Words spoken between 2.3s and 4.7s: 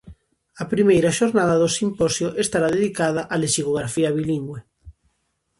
estará dedicada á lexicografía bilingüe.